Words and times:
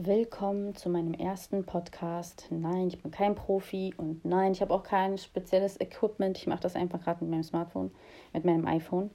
Willkommen 0.00 0.76
zu 0.76 0.90
meinem 0.90 1.12
ersten 1.12 1.64
Podcast. 1.64 2.46
Nein, 2.50 2.86
ich 2.86 3.02
bin 3.02 3.10
kein 3.10 3.34
Profi 3.34 3.92
und 3.96 4.24
nein, 4.24 4.52
ich 4.52 4.60
habe 4.60 4.72
auch 4.72 4.84
kein 4.84 5.18
spezielles 5.18 5.80
Equipment. 5.80 6.38
Ich 6.38 6.46
mache 6.46 6.60
das 6.60 6.76
einfach 6.76 7.02
gerade 7.02 7.24
mit 7.24 7.32
meinem 7.32 7.42
Smartphone, 7.42 7.90
mit 8.32 8.44
meinem 8.44 8.64
iPhone. 8.64 9.10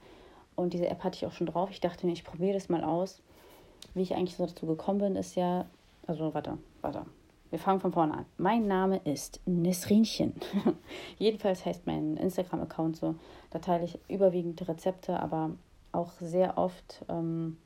Und 0.56 0.74
diese 0.74 0.86
App 0.86 1.02
hatte 1.02 1.16
ich 1.16 1.24
auch 1.24 1.32
schon 1.32 1.46
drauf. 1.46 1.70
Ich 1.70 1.80
dachte 1.80 2.04
mir, 2.04 2.12
ich 2.12 2.22
probiere 2.22 2.52
das 2.52 2.68
mal 2.68 2.84
aus. 2.84 3.22
Wie 3.94 4.02
ich 4.02 4.14
eigentlich 4.14 4.36
so 4.36 4.44
dazu 4.44 4.66
gekommen 4.66 4.98
bin, 4.98 5.16
ist 5.16 5.36
ja. 5.36 5.64
Also, 6.06 6.34
warte, 6.34 6.58
warte. 6.82 7.06
Wir 7.48 7.58
fangen 7.58 7.80
von 7.80 7.92
vorne 7.92 8.18
an. 8.18 8.26
Mein 8.36 8.66
Name 8.66 9.00
ist 9.04 9.40
Nesrinchen. 9.46 10.34
Jedenfalls 11.18 11.64
heißt 11.64 11.86
mein 11.86 12.18
Instagram-Account 12.18 12.98
so. 12.98 13.14
Da 13.48 13.58
teile 13.58 13.86
ich 13.86 13.98
überwiegend 14.10 14.68
Rezepte, 14.68 15.18
aber 15.18 15.52
auch 15.92 16.12
sehr 16.20 16.58
oft. 16.58 17.06
Ähm, 17.08 17.56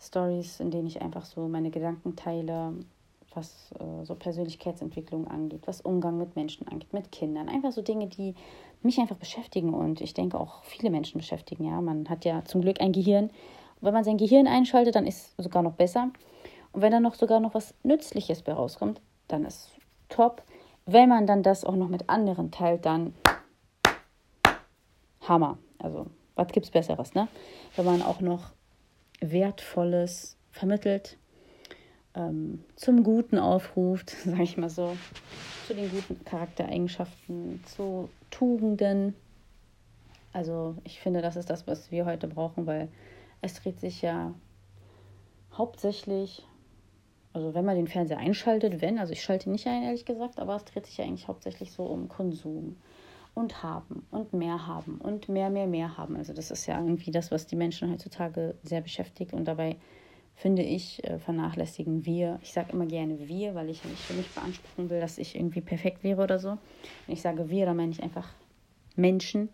Stories, 0.00 0.60
in 0.60 0.70
denen 0.70 0.86
ich 0.86 1.00
einfach 1.02 1.24
so 1.24 1.48
meine 1.48 1.70
Gedanken 1.70 2.16
teile, 2.16 2.74
was 3.34 3.72
äh, 3.78 4.04
so 4.04 4.14
Persönlichkeitsentwicklung 4.14 5.26
angeht, 5.26 5.62
was 5.66 5.80
Umgang 5.80 6.18
mit 6.18 6.36
Menschen 6.36 6.68
angeht, 6.68 6.92
mit 6.92 7.10
Kindern. 7.10 7.48
Einfach 7.48 7.72
so 7.72 7.82
Dinge, 7.82 8.06
die 8.06 8.34
mich 8.82 8.98
einfach 8.98 9.16
beschäftigen 9.16 9.72
und 9.74 10.00
ich 10.00 10.14
denke 10.14 10.38
auch 10.38 10.62
viele 10.64 10.90
Menschen 10.90 11.18
beschäftigen. 11.18 11.64
Ja, 11.64 11.80
man 11.80 12.08
hat 12.08 12.24
ja 12.24 12.44
zum 12.44 12.60
Glück 12.60 12.80
ein 12.80 12.92
Gehirn. 12.92 13.24
Und 13.24 13.32
wenn 13.82 13.94
man 13.94 14.04
sein 14.04 14.18
Gehirn 14.18 14.46
einschaltet, 14.46 14.94
dann 14.94 15.06
ist 15.06 15.34
es 15.38 15.44
sogar 15.44 15.62
noch 15.62 15.74
besser. 15.74 16.10
Und 16.72 16.82
wenn 16.82 16.92
dann 16.92 17.02
noch 17.02 17.14
sogar 17.14 17.40
noch 17.40 17.54
was 17.54 17.74
Nützliches 17.82 18.42
bei 18.42 18.52
rauskommt, 18.52 19.00
dann 19.28 19.44
ist 19.44 19.70
top. 20.08 20.42
Wenn 20.86 21.08
man 21.08 21.26
dann 21.26 21.42
das 21.42 21.64
auch 21.64 21.76
noch 21.76 21.88
mit 21.88 22.08
anderen 22.10 22.50
teilt, 22.50 22.84
dann 22.84 23.14
Hammer. 25.22 25.58
Also, 25.78 26.06
was 26.34 26.48
gibt's 26.48 26.70
Besseres, 26.70 27.14
ne? 27.14 27.28
Wenn 27.76 27.86
man 27.86 28.02
auch 28.02 28.20
noch 28.20 28.50
Wertvolles 29.30 30.36
vermittelt, 30.50 31.16
ähm, 32.14 32.64
zum 32.76 33.02
Guten 33.02 33.38
aufruft, 33.38 34.10
sage 34.24 34.42
ich 34.42 34.56
mal 34.56 34.70
so, 34.70 34.96
zu 35.66 35.74
den 35.74 35.90
guten 35.90 36.24
Charaktereigenschaften, 36.24 37.62
zu 37.64 38.08
Tugenden. 38.30 39.14
Also 40.32 40.76
ich 40.84 41.00
finde, 41.00 41.22
das 41.22 41.36
ist 41.36 41.50
das, 41.50 41.66
was 41.66 41.90
wir 41.90 42.06
heute 42.06 42.28
brauchen, 42.28 42.66
weil 42.66 42.88
es 43.40 43.54
dreht 43.54 43.80
sich 43.80 44.02
ja 44.02 44.34
hauptsächlich, 45.52 46.46
also 47.32 47.54
wenn 47.54 47.64
man 47.64 47.76
den 47.76 47.86
Fernseher 47.86 48.18
einschaltet, 48.18 48.80
wenn, 48.80 48.98
also 48.98 49.12
ich 49.12 49.22
schalte 49.22 49.48
ihn 49.48 49.52
nicht 49.52 49.66
ein, 49.66 49.82
ehrlich 49.82 50.04
gesagt, 50.04 50.38
aber 50.38 50.56
es 50.56 50.64
dreht 50.64 50.86
sich 50.86 50.96
ja 50.96 51.04
eigentlich 51.04 51.28
hauptsächlich 51.28 51.72
so 51.72 51.84
um 51.84 52.08
Konsum 52.08 52.76
und 53.34 53.62
haben 53.62 54.06
und 54.10 54.32
mehr 54.32 54.66
haben 54.66 54.98
und 54.98 55.28
mehr, 55.28 55.50
mehr, 55.50 55.66
mehr 55.66 55.96
haben. 55.96 56.16
Also 56.16 56.32
das 56.32 56.50
ist 56.50 56.66
ja 56.66 56.78
irgendwie 56.78 57.10
das, 57.10 57.30
was 57.30 57.46
die 57.46 57.56
Menschen 57.56 57.90
heutzutage 57.90 58.54
sehr 58.62 58.80
beschäftigt 58.80 59.32
und 59.32 59.44
dabei 59.46 59.76
finde 60.36 60.62
ich, 60.62 61.04
äh, 61.04 61.18
vernachlässigen 61.18 62.04
wir, 62.04 62.38
ich 62.42 62.52
sage 62.52 62.72
immer 62.72 62.86
gerne 62.86 63.28
wir, 63.28 63.54
weil 63.54 63.70
ich 63.70 63.84
nicht 63.84 64.00
für 64.00 64.14
mich 64.14 64.28
beanspruchen 64.30 64.90
will, 64.90 65.00
dass 65.00 65.18
ich 65.18 65.36
irgendwie 65.36 65.60
perfekt 65.60 66.02
wäre 66.02 66.22
oder 66.22 66.38
so. 66.38 66.58
Wenn 67.06 67.14
ich 67.14 67.22
sage 67.22 67.50
wir, 67.50 67.66
dann 67.66 67.76
meine 67.76 67.92
ich 67.92 68.02
einfach 68.02 68.28
Menschen, 68.96 69.48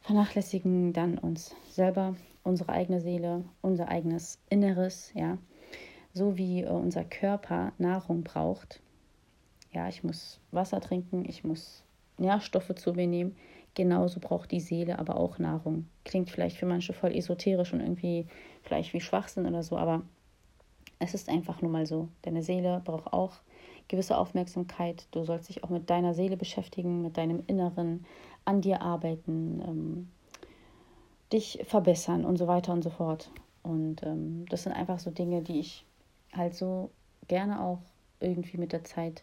vernachlässigen 0.00 0.92
dann 0.92 1.18
uns 1.18 1.54
selber, 1.70 2.16
unsere 2.42 2.72
eigene 2.72 3.00
Seele, 3.00 3.44
unser 3.60 3.88
eigenes 3.88 4.38
Inneres, 4.48 5.12
ja. 5.14 5.38
So 6.14 6.38
wie 6.38 6.62
äh, 6.62 6.68
unser 6.68 7.04
Körper 7.04 7.72
Nahrung 7.78 8.22
braucht. 8.22 8.80
Ja, 9.72 9.88
ich 9.88 10.02
muss 10.02 10.40
Wasser 10.50 10.80
trinken, 10.80 11.24
ich 11.26 11.44
muss 11.44 11.84
Nährstoffe 12.18 12.74
zu 12.74 12.92
mir 12.92 13.06
nehmen. 13.06 13.36
Genauso 13.74 14.20
braucht 14.20 14.50
die 14.50 14.60
Seele 14.60 14.98
aber 14.98 15.16
auch 15.16 15.38
Nahrung. 15.38 15.86
Klingt 16.04 16.30
vielleicht 16.30 16.56
für 16.56 16.66
manche 16.66 16.92
voll 16.92 17.14
esoterisch 17.14 17.72
und 17.72 17.80
irgendwie 17.80 18.26
vielleicht 18.62 18.92
wie 18.92 19.00
Schwachsinn 19.00 19.46
oder 19.46 19.62
so, 19.62 19.76
aber 19.76 20.02
es 20.98 21.14
ist 21.14 21.28
einfach 21.28 21.62
nur 21.62 21.70
mal 21.70 21.86
so. 21.86 22.08
Deine 22.22 22.42
Seele 22.42 22.82
braucht 22.84 23.12
auch 23.12 23.34
gewisse 23.86 24.18
Aufmerksamkeit. 24.18 25.06
Du 25.12 25.24
sollst 25.24 25.48
dich 25.48 25.64
auch 25.64 25.70
mit 25.70 25.90
deiner 25.90 26.14
Seele 26.14 26.36
beschäftigen, 26.36 27.02
mit 27.02 27.16
deinem 27.16 27.42
Inneren, 27.46 28.04
an 28.44 28.60
dir 28.60 28.82
arbeiten, 28.82 29.62
ähm, 29.66 30.08
dich 31.32 31.60
verbessern 31.66 32.24
und 32.24 32.36
so 32.36 32.46
weiter 32.46 32.72
und 32.72 32.82
so 32.82 32.90
fort. 32.90 33.30
Und 33.62 34.02
ähm, 34.02 34.46
das 34.48 34.62
sind 34.62 34.72
einfach 34.72 34.98
so 34.98 35.10
Dinge, 35.10 35.42
die 35.42 35.60
ich 35.60 35.84
halt 36.32 36.54
so 36.54 36.90
gerne 37.26 37.60
auch 37.60 37.80
irgendwie 38.20 38.56
mit 38.56 38.72
der 38.72 38.84
Zeit 38.84 39.22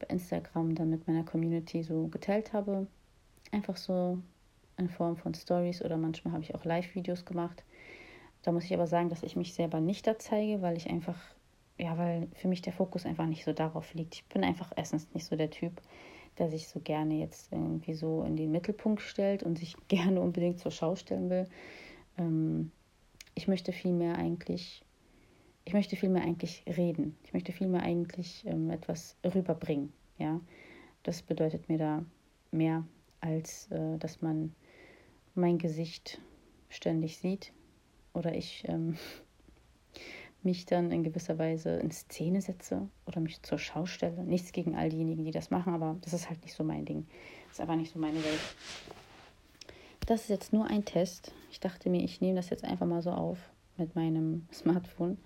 bei 0.00 0.06
Instagram 0.08 0.74
dann 0.74 0.90
mit 0.90 1.06
meiner 1.06 1.22
Community 1.22 1.84
so 1.84 2.08
geteilt 2.08 2.52
habe. 2.52 2.88
Einfach 3.52 3.76
so 3.76 4.18
in 4.76 4.88
Form 4.88 5.16
von 5.16 5.34
Stories 5.34 5.82
oder 5.84 5.96
manchmal 5.96 6.32
habe 6.32 6.42
ich 6.42 6.54
auch 6.54 6.64
Live-Videos 6.64 7.24
gemacht. 7.24 7.62
Da 8.42 8.52
muss 8.52 8.64
ich 8.64 8.74
aber 8.74 8.86
sagen, 8.86 9.10
dass 9.10 9.22
ich 9.22 9.36
mich 9.36 9.54
selber 9.54 9.80
nicht 9.80 10.06
da 10.06 10.18
zeige, 10.18 10.62
weil 10.62 10.76
ich 10.76 10.88
einfach, 10.88 11.18
ja, 11.78 11.96
weil 11.98 12.28
für 12.34 12.48
mich 12.48 12.62
der 12.62 12.72
Fokus 12.72 13.04
einfach 13.04 13.26
nicht 13.26 13.44
so 13.44 13.52
darauf 13.52 13.94
liegt. 13.94 14.14
Ich 14.14 14.24
bin 14.24 14.42
einfach 14.42 14.72
erstens 14.74 15.12
nicht 15.12 15.26
so 15.26 15.36
der 15.36 15.50
Typ, 15.50 15.80
der 16.38 16.48
sich 16.48 16.68
so 16.68 16.80
gerne 16.80 17.14
jetzt 17.14 17.52
irgendwie 17.52 17.94
so 17.94 18.22
in 18.24 18.36
den 18.36 18.50
Mittelpunkt 18.50 19.02
stellt 19.02 19.42
und 19.42 19.58
sich 19.58 19.76
gerne 19.88 20.20
unbedingt 20.20 20.58
zur 20.58 20.70
Schau 20.70 20.96
stellen 20.96 21.28
will. 21.28 21.46
Ähm, 22.18 22.72
ich 23.34 23.46
möchte 23.46 23.72
vielmehr 23.72 24.16
eigentlich 24.16 24.82
ich 25.64 25.72
möchte 25.72 25.96
vielmehr 25.96 26.22
eigentlich 26.22 26.64
reden. 26.66 27.16
Ich 27.24 27.32
möchte 27.32 27.52
vielmehr 27.52 27.82
eigentlich 27.82 28.44
ähm, 28.46 28.70
etwas 28.70 29.16
rüberbringen. 29.24 29.92
Ja, 30.18 30.40
das 31.02 31.22
bedeutet 31.22 31.68
mir 31.68 31.78
da 31.78 32.04
mehr, 32.50 32.84
als 33.20 33.70
äh, 33.70 33.98
dass 33.98 34.22
man 34.22 34.54
mein 35.34 35.58
Gesicht 35.58 36.20
ständig 36.68 37.18
sieht 37.18 37.52
oder 38.12 38.34
ich 38.34 38.64
ähm, 38.68 38.96
mich 40.42 40.66
dann 40.66 40.90
in 40.90 41.04
gewisser 41.04 41.38
Weise 41.38 41.76
in 41.76 41.90
Szene 41.90 42.40
setze 42.40 42.88
oder 43.06 43.20
mich 43.20 43.42
zur 43.42 43.58
Schau 43.58 43.86
stelle. 43.86 44.24
Nichts 44.24 44.52
gegen 44.52 44.74
all 44.74 44.88
diejenigen, 44.88 45.24
die 45.24 45.30
das 45.30 45.50
machen, 45.50 45.74
aber 45.74 45.96
das 46.00 46.14
ist 46.14 46.28
halt 46.28 46.42
nicht 46.42 46.54
so 46.54 46.64
mein 46.64 46.84
Ding. 46.84 47.06
Das 47.48 47.54
ist 47.54 47.60
einfach 47.60 47.76
nicht 47.76 47.92
so 47.92 47.98
meine 47.98 48.22
Welt. 48.24 48.40
Das 50.06 50.22
ist 50.22 50.28
jetzt 50.28 50.52
nur 50.52 50.66
ein 50.66 50.84
Test. 50.84 51.32
Ich 51.50 51.60
dachte 51.60 51.90
mir, 51.90 52.02
ich 52.02 52.20
nehme 52.20 52.36
das 52.36 52.50
jetzt 52.50 52.64
einfach 52.64 52.86
mal 52.86 53.02
so 53.02 53.10
auf 53.10 53.38
mit 53.80 53.96
meinem 53.96 54.46
Smartphone 54.52 55.18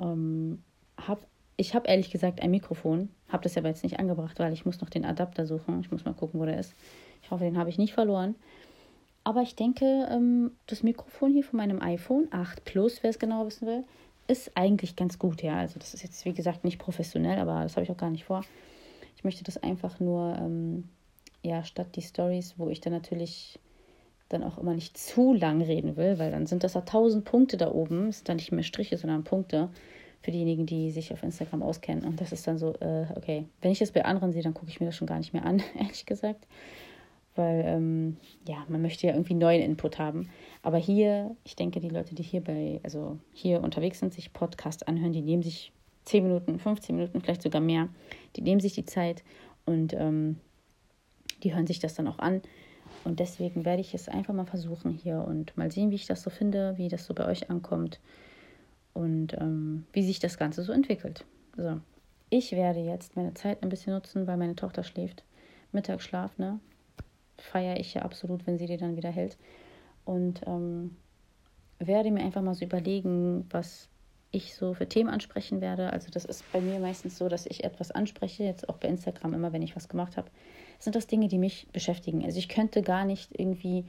ähm, 0.00 0.62
hab, 0.96 1.26
ich 1.56 1.74
habe 1.74 1.88
ehrlich 1.88 2.10
gesagt 2.10 2.40
ein 2.40 2.50
Mikrofon, 2.50 3.10
habe 3.28 3.42
das 3.42 3.56
aber 3.56 3.68
jetzt 3.68 3.82
nicht 3.82 3.98
angebracht, 3.98 4.38
weil 4.38 4.52
ich 4.52 4.64
muss 4.64 4.80
noch 4.80 4.90
den 4.90 5.04
Adapter 5.04 5.46
suchen. 5.46 5.80
Ich 5.80 5.90
muss 5.90 6.04
mal 6.04 6.14
gucken, 6.14 6.40
wo 6.40 6.44
der 6.44 6.58
ist. 6.58 6.74
Ich 7.22 7.30
hoffe, 7.30 7.44
den 7.44 7.58
habe 7.58 7.70
ich 7.70 7.78
nicht 7.78 7.94
verloren. 7.94 8.34
Aber 9.22 9.42
ich 9.42 9.56
denke, 9.56 10.06
ähm, 10.10 10.52
das 10.66 10.82
Mikrofon 10.82 11.32
hier 11.32 11.44
von 11.44 11.56
meinem 11.56 11.80
iPhone 11.80 12.28
8 12.30 12.64
Plus, 12.64 13.02
wer 13.02 13.10
es 13.10 13.18
genau 13.18 13.46
wissen 13.46 13.66
will, 13.66 13.84
ist 14.26 14.52
eigentlich 14.54 14.96
ganz 14.96 15.18
gut, 15.18 15.42
ja. 15.42 15.56
Also 15.56 15.78
das 15.78 15.94
ist 15.94 16.02
jetzt, 16.02 16.24
wie 16.24 16.34
gesagt, 16.34 16.64
nicht 16.64 16.78
professionell, 16.78 17.38
aber 17.38 17.62
das 17.62 17.76
habe 17.76 17.84
ich 17.84 17.90
auch 17.90 17.96
gar 17.96 18.10
nicht 18.10 18.24
vor. 18.24 18.42
Ich 19.16 19.24
möchte 19.24 19.44
das 19.44 19.62
einfach 19.62 20.00
nur, 20.00 20.36
ähm, 20.38 20.88
ja, 21.42 21.64
statt 21.64 21.96
die 21.96 22.02
Stories, 22.02 22.54
wo 22.58 22.68
ich 22.68 22.80
dann 22.80 22.92
natürlich 22.92 23.58
dann 24.34 24.42
auch 24.42 24.58
immer 24.58 24.74
nicht 24.74 24.98
zu 24.98 25.32
lang 25.32 25.62
reden 25.62 25.96
will, 25.96 26.18
weil 26.18 26.30
dann 26.30 26.46
sind 26.46 26.64
das 26.64 26.74
ja 26.74 26.82
tausend 26.82 27.24
Punkte 27.24 27.56
da 27.56 27.72
oben. 27.72 28.08
Es 28.08 28.18
sind 28.18 28.28
dann 28.28 28.36
nicht 28.36 28.52
mehr 28.52 28.64
Striche, 28.64 28.98
sondern 28.98 29.24
Punkte 29.24 29.70
für 30.20 30.30
diejenigen, 30.30 30.66
die 30.66 30.90
sich 30.90 31.12
auf 31.12 31.22
Instagram 31.22 31.62
auskennen. 31.62 32.04
Und 32.04 32.20
das 32.20 32.32
ist 32.32 32.46
dann 32.46 32.58
so, 32.58 32.74
äh, 32.80 33.06
okay, 33.14 33.44
wenn 33.60 33.70
ich 33.70 33.78
das 33.78 33.92
bei 33.92 34.04
anderen 34.04 34.32
sehe, 34.32 34.42
dann 34.42 34.54
gucke 34.54 34.70
ich 34.70 34.80
mir 34.80 34.86
das 34.86 34.96
schon 34.96 35.06
gar 35.06 35.18
nicht 35.18 35.32
mehr 35.32 35.44
an, 35.44 35.62
ehrlich 35.78 36.06
gesagt. 36.06 36.46
Weil, 37.36 37.64
ähm, 37.66 38.16
ja, 38.46 38.64
man 38.68 38.80
möchte 38.80 39.06
ja 39.06 39.12
irgendwie 39.12 39.34
neuen 39.34 39.60
Input 39.60 39.98
haben. 39.98 40.30
Aber 40.62 40.78
hier, 40.78 41.36
ich 41.44 41.56
denke, 41.56 41.80
die 41.80 41.88
Leute, 41.88 42.14
die 42.14 42.22
hier 42.22 42.42
bei, 42.42 42.80
also 42.84 43.18
hier 43.32 43.62
unterwegs 43.62 43.98
sind, 43.98 44.14
sich 44.14 44.32
Podcast 44.32 44.86
anhören, 44.88 45.12
die 45.12 45.22
nehmen 45.22 45.42
sich 45.42 45.72
10 46.04 46.22
Minuten, 46.22 46.58
15 46.58 46.96
Minuten, 46.96 47.20
vielleicht 47.20 47.42
sogar 47.42 47.60
mehr. 47.60 47.88
Die 48.36 48.42
nehmen 48.42 48.60
sich 48.60 48.74
die 48.74 48.84
Zeit 48.84 49.24
und 49.66 49.94
ähm, 49.94 50.38
die 51.42 51.54
hören 51.54 51.66
sich 51.66 51.80
das 51.80 51.94
dann 51.94 52.08
auch 52.08 52.18
an 52.18 52.40
und 53.04 53.20
deswegen 53.20 53.64
werde 53.64 53.80
ich 53.80 53.94
es 53.94 54.08
einfach 54.08 54.34
mal 54.34 54.46
versuchen 54.46 54.92
hier 54.92 55.24
und 55.26 55.56
mal 55.56 55.70
sehen, 55.70 55.90
wie 55.90 55.96
ich 55.96 56.06
das 56.06 56.22
so 56.22 56.30
finde, 56.30 56.76
wie 56.76 56.88
das 56.88 57.04
so 57.04 57.14
bei 57.14 57.26
euch 57.26 57.50
ankommt 57.50 58.00
und 58.94 59.34
ähm, 59.34 59.86
wie 59.92 60.02
sich 60.02 60.18
das 60.20 60.38
Ganze 60.38 60.62
so 60.62 60.72
entwickelt. 60.72 61.24
So, 61.56 61.80
ich 62.30 62.52
werde 62.52 62.80
jetzt 62.80 63.16
meine 63.16 63.34
Zeit 63.34 63.62
ein 63.62 63.68
bisschen 63.68 63.92
nutzen, 63.92 64.26
weil 64.26 64.36
meine 64.36 64.56
Tochter 64.56 64.82
schläft. 64.82 65.24
Mittagsschlaf, 65.72 66.38
ne? 66.38 66.60
Feiere 67.36 67.78
ich 67.78 67.94
ja 67.94 68.02
absolut, 68.02 68.46
wenn 68.46 68.58
sie 68.58 68.66
die 68.66 68.76
dann 68.76 68.96
wieder 68.96 69.10
hält. 69.10 69.36
Und 70.04 70.40
ähm, 70.46 70.96
werde 71.78 72.10
mir 72.10 72.22
einfach 72.22 72.42
mal 72.42 72.54
so 72.54 72.64
überlegen, 72.64 73.46
was 73.50 73.88
ich 74.30 74.54
so 74.54 74.74
für 74.74 74.88
Themen 74.88 75.10
ansprechen 75.10 75.60
werde. 75.60 75.92
Also 75.92 76.10
das 76.10 76.24
ist 76.24 76.44
bei 76.52 76.60
mir 76.60 76.78
meistens 76.80 77.18
so, 77.18 77.28
dass 77.28 77.46
ich 77.46 77.64
etwas 77.64 77.90
anspreche, 77.90 78.44
jetzt 78.44 78.68
auch 78.68 78.78
bei 78.78 78.88
Instagram 78.88 79.34
immer, 79.34 79.52
wenn 79.52 79.62
ich 79.62 79.76
was 79.76 79.88
gemacht 79.88 80.16
habe, 80.16 80.28
sind 80.78 80.96
das 80.96 81.06
Dinge, 81.06 81.28
die 81.28 81.38
mich 81.38 81.66
beschäftigen. 81.72 82.24
Also 82.24 82.38
ich 82.38 82.48
könnte 82.48 82.82
gar 82.82 83.04
nicht 83.04 83.30
irgendwie, 83.38 83.84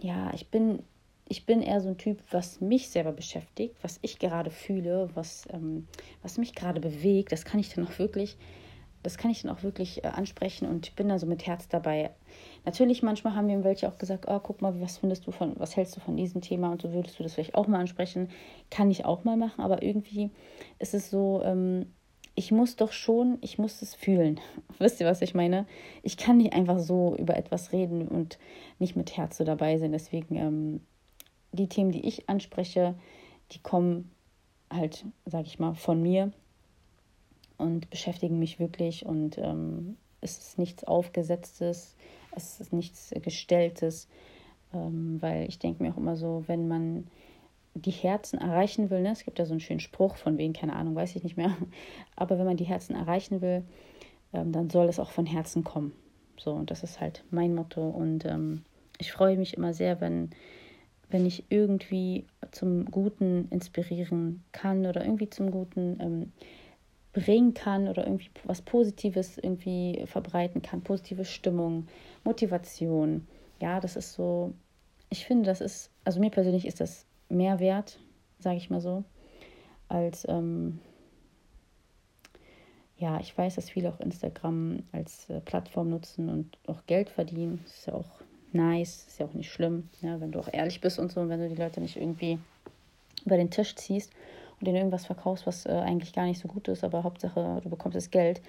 ja, 0.00 0.32
ich 0.34 0.48
bin, 0.48 0.82
ich 1.28 1.46
bin 1.46 1.62
eher 1.62 1.80
so 1.80 1.88
ein 1.88 1.98
Typ, 1.98 2.22
was 2.30 2.60
mich 2.60 2.88
selber 2.90 3.12
beschäftigt, 3.12 3.76
was 3.82 3.98
ich 4.02 4.18
gerade 4.18 4.50
fühle, 4.50 5.10
was, 5.14 5.46
ähm, 5.52 5.88
was 6.22 6.38
mich 6.38 6.54
gerade 6.54 6.80
bewegt. 6.80 7.32
Das 7.32 7.44
kann 7.44 7.60
ich 7.60 7.74
dann 7.74 7.86
auch 7.86 7.98
wirklich 7.98 8.36
das 9.04 9.18
kann 9.18 9.30
ich 9.30 9.42
dann 9.42 9.54
auch 9.54 9.62
wirklich 9.62 10.02
äh, 10.02 10.08
ansprechen 10.08 10.66
und 10.66 10.88
ich 10.88 10.96
bin 10.96 11.08
da 11.08 11.18
so 11.18 11.26
mit 11.26 11.46
Herz 11.46 11.68
dabei. 11.68 12.10
Natürlich, 12.64 13.02
manchmal 13.02 13.36
haben 13.36 13.46
mir 13.46 13.62
welche 13.62 13.86
auch 13.86 13.98
gesagt, 13.98 14.24
oh, 14.28 14.40
guck 14.40 14.62
mal, 14.62 14.80
was 14.80 14.96
findest 14.96 15.26
du 15.26 15.30
von, 15.30 15.52
was 15.60 15.76
hältst 15.76 15.94
du 15.94 16.00
von 16.00 16.16
diesem 16.16 16.40
Thema 16.40 16.72
und 16.72 16.82
so 16.82 16.92
würdest 16.92 17.18
du 17.18 17.22
das 17.22 17.34
vielleicht 17.34 17.54
auch 17.54 17.68
mal 17.68 17.80
ansprechen. 17.80 18.30
Kann 18.70 18.90
ich 18.90 19.04
auch 19.04 19.22
mal 19.24 19.36
machen, 19.36 19.62
aber 19.62 19.82
irgendwie 19.82 20.30
ist 20.78 20.94
es 20.94 21.10
so, 21.10 21.42
ähm, 21.44 21.92
ich 22.34 22.50
muss 22.50 22.76
doch 22.76 22.92
schon, 22.92 23.38
ich 23.40 23.58
muss 23.58 23.82
es 23.82 23.94
fühlen. 23.94 24.40
Wisst 24.78 25.00
ihr, 25.00 25.06
was 25.06 25.22
ich 25.22 25.34
meine? 25.34 25.66
Ich 26.02 26.16
kann 26.16 26.38
nicht 26.38 26.52
einfach 26.52 26.78
so 26.78 27.14
über 27.16 27.36
etwas 27.36 27.72
reden 27.72 28.08
und 28.08 28.38
nicht 28.78 28.96
mit 28.96 29.16
Herz 29.16 29.38
dabei 29.38 29.78
sein. 29.78 29.92
Deswegen, 29.92 30.36
ähm, 30.36 30.80
die 31.52 31.68
Themen, 31.68 31.92
die 31.92 32.06
ich 32.06 32.28
anspreche, 32.28 32.94
die 33.52 33.60
kommen 33.60 34.10
halt, 34.70 35.04
sag 35.26 35.46
ich 35.46 35.58
mal, 35.58 35.74
von 35.74 36.02
mir 36.02 36.32
und 37.56 37.90
beschäftigen 37.90 38.38
mich 38.38 38.58
wirklich 38.58 39.06
und 39.06 39.38
ähm, 39.38 39.96
es 40.20 40.38
ist 40.38 40.58
nichts 40.58 40.84
Aufgesetztes, 40.84 41.94
es 42.34 42.60
ist 42.60 42.72
nichts 42.72 43.12
Gestelltes, 43.22 44.08
ähm, 44.72 45.18
weil 45.20 45.48
ich 45.48 45.58
denke 45.58 45.82
mir 45.82 45.92
auch 45.92 45.98
immer 45.98 46.16
so, 46.16 46.42
wenn 46.46 46.66
man 46.66 47.06
die 47.74 47.90
Herzen 47.90 48.38
erreichen 48.38 48.90
will, 48.90 49.02
ne? 49.02 49.10
es 49.10 49.24
gibt 49.24 49.38
ja 49.38 49.46
so 49.46 49.52
einen 49.52 49.60
schönen 49.60 49.80
Spruch 49.80 50.16
von 50.16 50.38
wem, 50.38 50.52
keine 50.52 50.74
Ahnung, 50.74 50.94
weiß 50.94 51.16
ich 51.16 51.24
nicht 51.24 51.36
mehr, 51.36 51.56
aber 52.16 52.38
wenn 52.38 52.46
man 52.46 52.56
die 52.56 52.64
Herzen 52.64 52.94
erreichen 52.94 53.40
will, 53.40 53.64
ähm, 54.32 54.52
dann 54.52 54.70
soll 54.70 54.88
es 54.88 55.00
auch 55.00 55.10
von 55.10 55.26
Herzen 55.26 55.64
kommen. 55.64 55.92
So, 56.36 56.52
und 56.52 56.70
das 56.70 56.82
ist 56.82 57.00
halt 57.00 57.24
mein 57.30 57.54
Motto 57.54 57.88
und 57.88 58.24
ähm, 58.24 58.64
ich 58.98 59.12
freue 59.12 59.36
mich 59.36 59.54
immer 59.54 59.74
sehr, 59.74 60.00
wenn, 60.00 60.30
wenn 61.10 61.26
ich 61.26 61.44
irgendwie 61.48 62.26
zum 62.50 62.86
Guten 62.86 63.48
inspirieren 63.50 64.42
kann 64.52 64.86
oder 64.86 65.04
irgendwie 65.04 65.30
zum 65.30 65.50
Guten 65.50 65.98
ähm, 66.00 66.32
bringen 67.12 67.54
kann 67.54 67.88
oder 67.88 68.04
irgendwie 68.06 68.30
was 68.44 68.62
Positives 68.62 69.38
irgendwie 69.38 70.02
verbreiten 70.06 70.62
kann, 70.62 70.82
positive 70.82 71.24
Stimmung, 71.24 71.86
Motivation. 72.24 73.26
Ja, 73.60 73.80
das 73.80 73.96
ist 73.96 74.14
so, 74.14 74.52
ich 75.10 75.24
finde, 75.24 75.46
das 75.46 75.60
ist, 75.60 75.90
also 76.04 76.18
mir 76.18 76.30
persönlich 76.30 76.66
ist 76.66 76.80
das 76.80 77.06
mehr 77.28 77.60
wert, 77.60 77.98
sage 78.38 78.56
ich 78.56 78.70
mal 78.70 78.80
so, 78.80 79.04
als, 79.88 80.26
ähm, 80.28 80.80
ja, 82.96 83.20
ich 83.20 83.36
weiß, 83.36 83.56
dass 83.56 83.70
viele 83.70 83.90
auch 83.90 84.00
Instagram 84.00 84.82
als 84.92 85.28
äh, 85.30 85.40
Plattform 85.40 85.90
nutzen 85.90 86.28
und 86.28 86.58
auch 86.66 86.86
Geld 86.86 87.10
verdienen. 87.10 87.60
Das 87.64 87.78
ist 87.78 87.86
ja 87.86 87.94
auch 87.94 88.10
nice, 88.52 89.06
ist 89.08 89.18
ja 89.18 89.26
auch 89.26 89.34
nicht 89.34 89.50
schlimm, 89.50 89.88
ja, 90.00 90.20
wenn 90.20 90.32
du 90.32 90.38
auch 90.38 90.48
ehrlich 90.52 90.80
bist 90.80 90.98
und 90.98 91.10
so 91.10 91.20
und 91.20 91.28
wenn 91.28 91.40
du 91.40 91.48
die 91.48 91.60
Leute 91.60 91.80
nicht 91.80 91.96
irgendwie 91.96 92.38
über 93.24 93.36
den 93.36 93.50
Tisch 93.50 93.74
ziehst 93.74 94.12
und 94.58 94.66
denen 94.66 94.76
irgendwas 94.76 95.06
verkaufst, 95.06 95.46
was 95.46 95.66
äh, 95.66 95.70
eigentlich 95.70 96.12
gar 96.12 96.24
nicht 96.24 96.40
so 96.40 96.48
gut 96.48 96.68
ist, 96.68 96.84
aber 96.84 97.02
Hauptsache, 97.02 97.60
du 97.62 97.68
bekommst 97.68 97.96
das 97.96 98.10
Geld. 98.10 98.40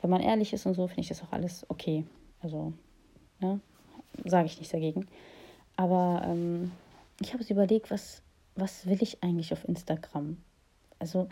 Wenn 0.00 0.10
man 0.10 0.22
ehrlich 0.22 0.52
ist 0.52 0.66
und 0.66 0.74
so, 0.74 0.86
finde 0.86 1.02
ich 1.02 1.08
das 1.08 1.22
auch 1.22 1.32
alles 1.32 1.66
okay. 1.68 2.04
Also, 2.40 2.72
ne, 3.40 3.60
sage 4.24 4.46
ich 4.46 4.56
nichts 4.56 4.72
dagegen. 4.72 5.06
Aber 5.76 6.22
ähm, 6.24 6.72
ich 7.20 7.32
habe 7.32 7.42
es 7.42 7.50
überlegt, 7.50 7.90
was, 7.90 8.22
was 8.56 8.86
will 8.86 9.02
ich 9.02 9.22
eigentlich 9.22 9.52
auf 9.52 9.66
Instagram? 9.68 10.38
Also, 10.98 11.28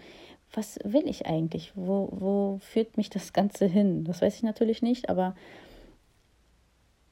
was 0.52 0.78
will 0.84 1.06
ich 1.06 1.26
eigentlich? 1.26 1.72
Wo, 1.74 2.08
wo 2.12 2.58
führt 2.60 2.96
mich 2.96 3.10
das 3.10 3.32
Ganze 3.32 3.66
hin? 3.66 4.04
Das 4.04 4.22
weiß 4.22 4.36
ich 4.36 4.42
natürlich 4.42 4.82
nicht, 4.82 5.08
aber 5.08 5.34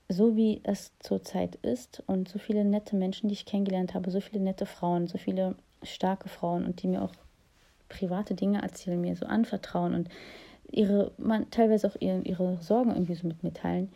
so 0.09 0.37
wie 0.37 0.61
es 0.63 0.93
zurzeit 1.01 1.57
ist 1.57 2.03
und 2.07 2.29
so 2.29 2.39
viele 2.39 2.65
nette 2.65 2.97
Menschen, 2.97 3.29
die 3.29 3.35
ich 3.35 3.47
kennengelernt 3.47 3.95
habe, 3.95 4.11
so 4.11 4.21
viele 4.21 4.43
nette 4.43 4.65
Frauen, 4.65 5.09
so 5.09 5.19
viele 5.19 5.57
starke 5.83 6.29
Frauen 6.29 6.65
und 6.65 6.83
die 6.83 6.89
mir 6.89 7.03
auch 7.03 7.13
private 7.89 8.35
Dinge 8.35 8.63
erzählen, 8.63 9.01
mir 9.01 9.17
so 9.17 9.27
anvertrauen 9.27 9.95
und 9.95 10.09
ihre, 10.71 11.13
man, 11.19 11.51
teilweise 11.51 11.89
auch 11.89 11.97
ihre, 12.01 12.21
ihre 12.23 12.59
Sorgen 12.63 12.91
irgendwie 12.91 13.15
so 13.15 13.27
mit 13.27 13.43
mir 13.43 13.53
teilen, 13.53 13.93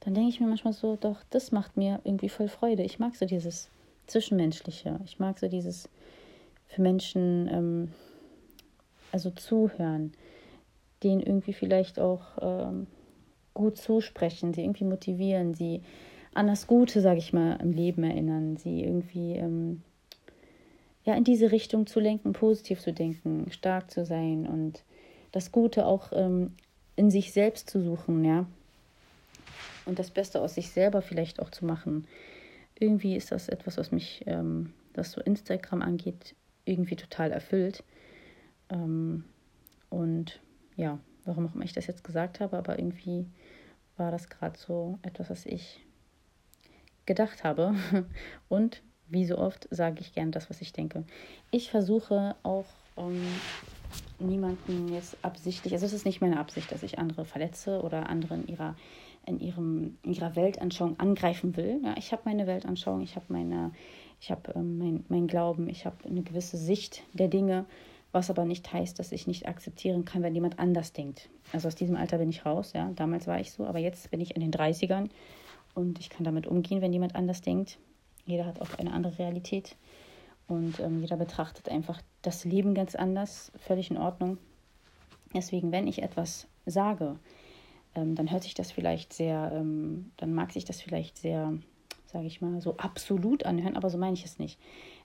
dann 0.00 0.14
denke 0.14 0.30
ich 0.30 0.40
mir 0.40 0.46
manchmal 0.46 0.72
so, 0.72 0.96
doch, 0.96 1.22
das 1.30 1.52
macht 1.52 1.76
mir 1.76 2.00
irgendwie 2.04 2.28
voll 2.28 2.48
Freude. 2.48 2.82
Ich 2.82 2.98
mag 2.98 3.14
so 3.14 3.24
dieses 3.24 3.70
Zwischenmenschliche. 4.12 5.00
Ich 5.04 5.18
mag 5.18 5.38
so 5.38 5.48
dieses 5.48 5.88
für 6.68 6.82
Menschen, 6.82 7.48
ähm, 7.48 7.92
also 9.10 9.30
zuhören, 9.30 10.12
denen 11.02 11.20
irgendwie 11.20 11.52
vielleicht 11.52 11.98
auch 11.98 12.22
ähm, 12.40 12.86
gut 13.54 13.76
zusprechen, 13.76 14.54
sie 14.54 14.62
irgendwie 14.62 14.84
motivieren, 14.84 15.54
sie 15.54 15.82
an 16.34 16.46
das 16.46 16.66
Gute, 16.66 17.00
sage 17.00 17.18
ich 17.18 17.32
mal, 17.32 17.58
im 17.60 17.72
Leben 17.72 18.04
erinnern, 18.04 18.56
sie 18.56 18.82
irgendwie 18.82 19.34
ähm, 19.36 19.82
ja, 21.04 21.14
in 21.14 21.24
diese 21.24 21.50
Richtung 21.50 21.86
zu 21.86 22.00
lenken, 22.00 22.32
positiv 22.32 22.80
zu 22.80 22.92
denken, 22.92 23.50
stark 23.50 23.90
zu 23.90 24.04
sein 24.04 24.46
und 24.46 24.82
das 25.32 25.52
Gute 25.52 25.86
auch 25.86 26.12
ähm, 26.12 26.52
in 26.96 27.10
sich 27.10 27.32
selbst 27.32 27.68
zu 27.68 27.82
suchen, 27.82 28.24
ja. 28.24 28.46
Und 29.84 29.98
das 29.98 30.10
Beste 30.10 30.40
aus 30.40 30.54
sich 30.54 30.70
selber 30.70 31.02
vielleicht 31.02 31.40
auch 31.40 31.50
zu 31.50 31.64
machen. 31.64 32.06
Irgendwie 32.82 33.14
ist 33.14 33.30
das 33.30 33.48
etwas, 33.48 33.78
was 33.78 33.92
mich, 33.92 34.24
ähm, 34.26 34.72
was 34.94 35.12
so 35.12 35.20
Instagram 35.20 35.82
angeht, 35.82 36.34
irgendwie 36.64 36.96
total 36.96 37.30
erfüllt. 37.30 37.84
Ähm, 38.70 39.24
und 39.88 40.40
ja, 40.74 40.98
warum 41.24 41.46
auch 41.46 41.54
immer 41.54 41.64
ich 41.64 41.72
das 41.72 41.86
jetzt 41.86 42.02
gesagt 42.02 42.40
habe, 42.40 42.58
aber 42.58 42.80
irgendwie 42.80 43.26
war 43.96 44.10
das 44.10 44.28
gerade 44.28 44.58
so 44.58 44.98
etwas, 45.02 45.30
was 45.30 45.46
ich 45.46 45.80
gedacht 47.06 47.44
habe. 47.44 47.74
Und 48.48 48.82
wie 49.08 49.26
so 49.26 49.38
oft 49.38 49.68
sage 49.70 50.00
ich 50.00 50.14
gern 50.14 50.32
das, 50.32 50.50
was 50.50 50.60
ich 50.60 50.72
denke. 50.72 51.04
Ich 51.50 51.70
versuche 51.70 52.34
auch 52.42 52.66
ähm, 52.96 53.22
niemanden 54.18 54.92
jetzt 54.92 55.16
absichtlich, 55.22 55.72
also 55.74 55.86
es 55.86 55.92
ist 55.92 56.06
nicht 56.06 56.20
meine 56.20 56.38
Absicht, 56.38 56.72
dass 56.72 56.82
ich 56.82 56.98
andere 56.98 57.24
verletze 57.24 57.82
oder 57.82 58.08
andere 58.08 58.34
in 58.34 58.46
ihrer, 58.48 58.74
in 59.26 59.38
ihrem, 59.38 59.98
in 60.02 60.14
ihrer 60.14 60.36
Weltanschauung 60.36 60.98
angreifen 60.98 61.56
will. 61.56 61.80
Ja, 61.84 61.94
ich 61.96 62.12
habe 62.12 62.22
meine 62.24 62.46
Weltanschauung, 62.46 63.02
ich 63.02 63.16
habe 63.16 63.26
meine, 63.28 63.72
ich 64.20 64.30
habe 64.30 64.52
ähm, 64.54 64.78
mein, 64.78 65.04
mein 65.08 65.26
Glauben, 65.26 65.68
ich 65.68 65.84
habe 65.84 65.96
eine 66.04 66.22
gewisse 66.22 66.56
Sicht 66.56 67.02
der 67.12 67.28
Dinge, 67.28 67.66
was 68.10 68.30
aber 68.30 68.44
nicht 68.44 68.72
heißt, 68.72 68.98
dass 68.98 69.12
ich 69.12 69.26
nicht 69.26 69.46
akzeptieren 69.46 70.04
kann, 70.04 70.22
wenn 70.22 70.34
jemand 70.34 70.58
anders 70.58 70.92
denkt. 70.92 71.30
Also 71.52 71.68
aus 71.68 71.74
diesem 71.74 71.96
Alter 71.96 72.18
bin 72.18 72.28
ich 72.28 72.44
raus, 72.44 72.72
ja. 72.74 72.90
Damals 72.96 73.26
war 73.26 73.40
ich 73.40 73.52
so, 73.52 73.64
aber 73.64 73.78
jetzt 73.78 74.10
bin 74.10 74.20
ich 74.20 74.34
in 74.34 74.40
den 74.40 74.52
30ern 74.52 75.08
und 75.74 75.98
ich 75.98 76.10
kann 76.10 76.24
damit 76.24 76.46
umgehen, 76.46 76.82
wenn 76.82 76.92
jemand 76.92 77.14
anders 77.14 77.40
denkt. 77.40 77.78
Jeder 78.26 78.46
hat 78.46 78.60
auch 78.60 78.78
eine 78.78 78.92
andere 78.92 79.18
Realität 79.18 79.76
und 80.46 80.80
ähm, 80.80 81.00
jeder 81.00 81.16
betrachtet 81.16 81.68
einfach 81.68 82.02
das 82.22 82.44
Leben 82.44 82.74
ganz 82.74 82.94
anders, 82.94 83.52
völlig 83.56 83.90
in 83.90 83.96
Ordnung. 83.96 84.38
Deswegen, 85.34 85.72
wenn 85.72 85.86
ich 85.86 86.02
etwas 86.02 86.46
sage, 86.66 87.16
ähm, 87.94 88.14
dann 88.14 88.30
hört 88.30 88.42
sich 88.42 88.54
das 88.54 88.70
vielleicht 88.70 89.12
sehr, 89.12 89.52
ähm, 89.54 90.10
dann 90.16 90.34
mag 90.34 90.52
sich 90.52 90.64
das 90.64 90.80
vielleicht 90.80 91.18
sehr, 91.18 91.52
sage 92.06 92.26
ich 92.26 92.40
mal, 92.40 92.60
so 92.60 92.76
absolut 92.76 93.44
anhören, 93.44 93.76
aber 93.76 93.90
so 93.90 93.98
meine 93.98 94.14
ich 94.14 94.24
es 94.24 94.38
nicht. 94.38 94.58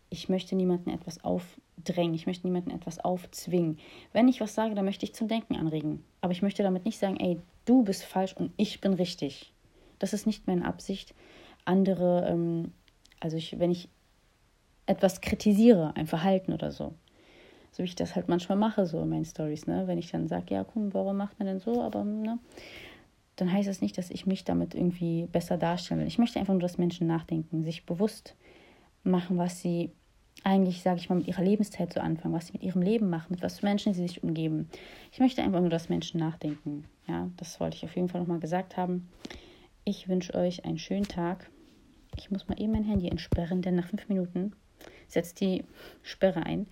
Ich 0.10 0.30
möchte 0.30 0.56
niemanden 0.56 0.90
etwas 0.90 1.24
aufdrängen, 1.24 2.14
ich 2.14 2.28
möchte 2.28 2.48
niemanden 2.48 2.72
etwas 2.72 3.00
aufzwingen. 3.00 3.78
Wenn 4.14 4.28
ich 4.28 4.40
was 4.40 4.56
sage, 4.56 4.74
dann 4.74 4.86
möchte 4.86 5.06
ich 5.06 5.14
zum 5.14 5.28
Denken 5.28 5.58
anregen. 5.58 6.04
Aber 6.22 6.32
ich 6.32 6.42
möchte 6.42 6.64
damit 6.64 6.86
nicht 6.86 6.98
sagen, 6.98 7.18
ey, 7.18 7.40
du 7.66 7.84
bist 7.84 8.04
falsch 8.06 8.34
und 8.34 8.52
ich 8.56 8.80
bin 8.80 8.94
richtig. 8.94 9.52
Das 10.00 10.14
ist 10.14 10.28
nicht 10.28 10.48
meine 10.48 10.66
Absicht, 10.66 11.14
andere 11.66 12.28
ähm, 12.30 12.72
also 13.20 13.38
ich, 13.38 13.60
wenn 13.60 13.72
ich 13.72 13.90
etwas 14.86 15.22
kritisiere, 15.22 15.94
ein 15.96 16.08
Verhalten 16.08 16.54
oder 16.54 16.72
so, 16.72 16.94
so 17.78 17.84
wie 17.84 17.88
ich 17.88 17.96
das 17.96 18.16
halt 18.16 18.28
manchmal 18.28 18.58
mache, 18.58 18.88
so 18.88 19.04
in 19.04 19.10
meinen 19.10 19.26
Stories, 19.26 19.68
ne? 19.68 19.84
Wenn 19.86 20.00
ich 20.00 20.10
dann 20.10 20.28
sage, 20.28 20.56
ja, 20.56 20.64
komm, 20.64 20.96
warum 20.96 21.16
macht 21.16 21.38
man 21.38 21.48
denn 21.48 21.60
so, 21.60 21.84
aber 21.84 22.04
ne? 22.04 22.40
Dann 23.36 23.54
heißt 23.54 23.70
das 23.70 23.82
nicht, 23.82 24.00
dass 24.00 24.10
ich 24.10 24.26
mich 24.26 24.46
damit 24.46 24.74
irgendwie 24.74 25.28
besser 25.28 25.58
darstellen 25.58 26.00
will. 26.00 26.08
Ich 26.08 26.18
möchte 26.18 26.40
einfach 26.40 26.54
nur, 26.54 26.62
dass 26.62 26.80
Menschen 26.80 27.06
nachdenken, 27.06 27.64
sich 27.64 27.86
bewusst 27.86 28.36
machen, 29.04 29.38
was 29.38 29.62
sie 29.62 29.92
eigentlich, 30.44 30.82
sage 30.82 30.98
ich 31.00 31.08
mal, 31.08 31.20
mit 31.20 31.28
ihrer 31.28 31.44
Lebenszeit 31.44 31.94
so 31.94 32.00
anfangen, 32.00 32.34
was 32.34 32.48
sie 32.48 32.54
mit 32.54 32.64
ihrem 32.64 32.82
Leben 32.82 33.12
machen, 33.12 33.28
mit 33.30 33.44
was 33.44 33.60
für 33.60 33.68
Menschen 33.68 33.94
sie 33.94 34.08
sich 34.08 34.24
umgeben. 34.24 34.70
Ich 35.12 35.20
möchte 35.20 35.44
einfach 35.44 35.60
nur, 35.60 35.70
dass 35.70 35.88
Menschen 35.88 36.20
nachdenken. 36.20 36.86
Ja, 37.08 37.30
das 37.38 37.60
wollte 37.60 37.78
ich 37.78 37.86
auf 37.86 37.96
jeden 37.96 38.10
Fall 38.10 38.22
nochmal 38.22 38.40
gesagt 38.40 38.76
haben. 38.76 39.08
Ich 39.84 40.10
wünsche 40.10 40.34
euch 40.34 40.66
einen 40.66 40.80
schönen 40.80 41.08
Tag. 41.08 41.48
Ich 42.18 42.32
muss 42.32 42.48
mal 42.48 42.60
eben 42.60 42.72
mein 42.72 42.86
Handy 42.86 43.08
entsperren, 43.08 43.62
denn 43.62 43.76
nach 43.76 43.88
fünf 43.88 44.10
Minuten 44.10 44.54
setzt 45.08 45.42
die 45.42 45.64
Sperre 46.02 46.44
ein. 46.44 46.66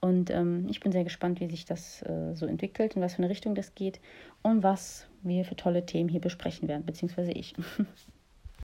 Und 0.00 0.30
ähm, 0.30 0.66
ich 0.68 0.80
bin 0.80 0.92
sehr 0.92 1.04
gespannt, 1.04 1.40
wie 1.40 1.48
sich 1.48 1.64
das 1.64 2.02
äh, 2.02 2.34
so 2.34 2.46
entwickelt, 2.46 2.94
in 2.94 3.02
was 3.02 3.14
für 3.14 3.18
eine 3.18 3.30
Richtung 3.30 3.54
das 3.54 3.74
geht 3.74 4.00
und 4.42 4.62
was 4.62 5.06
wir 5.22 5.44
für 5.44 5.56
tolle 5.56 5.84
Themen 5.86 6.08
hier 6.08 6.20
besprechen 6.20 6.68
werden, 6.68 6.86
beziehungsweise 6.86 7.32
ich. 7.32 7.54